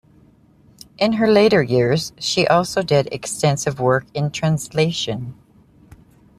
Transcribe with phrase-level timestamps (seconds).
[0.97, 5.35] In her later years, she also did extensive work in translation.